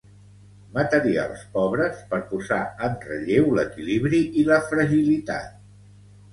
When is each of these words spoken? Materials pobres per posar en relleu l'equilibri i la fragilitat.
Materials 0.77 1.43
pobres 1.57 1.99
per 2.15 2.21
posar 2.33 2.59
en 2.89 2.97
relleu 3.05 3.53
l'equilibri 3.61 4.25
i 4.45 4.49
la 4.51 4.61
fragilitat. 4.73 5.65